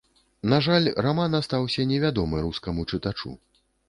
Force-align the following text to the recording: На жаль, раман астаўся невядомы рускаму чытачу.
На 0.51 0.57
жаль, 0.67 0.87
раман 1.05 1.37
астаўся 1.39 1.85
невядомы 1.91 2.41
рускаму 2.47 2.87
чытачу. 2.91 3.35